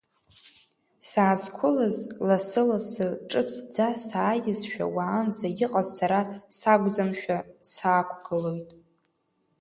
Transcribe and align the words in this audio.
Саазқәылаз, 1.09 1.97
лассы-лассы, 2.27 3.07
ҿыцӡа 3.29 3.87
сааизшәа, 4.07 4.85
уаанӡа 4.95 5.47
иҟаз 5.63 5.87
сара 5.97 6.19
сакәӡамшәа 6.59 7.37
саақәгылоит. 7.73 8.69